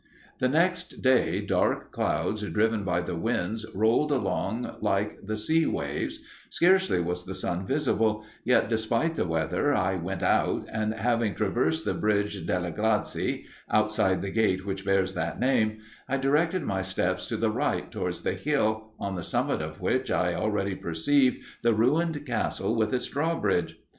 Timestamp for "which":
14.65-14.83, 19.81-20.09